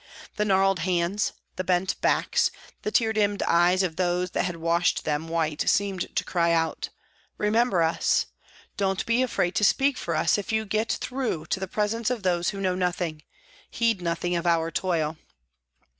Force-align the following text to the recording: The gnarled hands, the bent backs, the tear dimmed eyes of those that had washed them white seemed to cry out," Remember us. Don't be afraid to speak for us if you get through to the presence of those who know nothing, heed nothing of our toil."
The 0.35 0.45
gnarled 0.45 0.79
hands, 0.79 1.33
the 1.57 1.63
bent 1.63 2.01
backs, 2.01 2.49
the 2.81 2.89
tear 2.89 3.13
dimmed 3.13 3.43
eyes 3.43 3.83
of 3.83 3.97
those 3.97 4.31
that 4.31 4.45
had 4.45 4.55
washed 4.55 5.05
them 5.05 5.27
white 5.27 5.69
seemed 5.69 6.15
to 6.15 6.23
cry 6.23 6.53
out," 6.53 6.89
Remember 7.47 7.83
us. 7.83 8.25
Don't 8.77 9.05
be 9.05 9.21
afraid 9.21 9.53
to 9.53 9.63
speak 9.63 9.99
for 9.99 10.15
us 10.15 10.39
if 10.39 10.51
you 10.51 10.65
get 10.65 10.91
through 10.93 11.45
to 11.51 11.59
the 11.59 11.67
presence 11.67 12.09
of 12.09 12.23
those 12.23 12.49
who 12.49 12.59
know 12.59 12.73
nothing, 12.73 13.21
heed 13.69 14.01
nothing 14.01 14.35
of 14.35 14.47
our 14.47 14.71
toil." 14.71 15.17